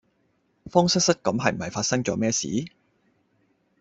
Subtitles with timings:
[0.71, 2.47] 慌失失咁係唔係發生左咩事？